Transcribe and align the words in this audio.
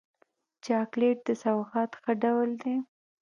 چاکلېټ 0.65 1.17
د 1.27 1.29
سوغات 1.43 1.91
ښه 2.01 2.11
ډول 2.23 2.49
دی. 2.63 2.75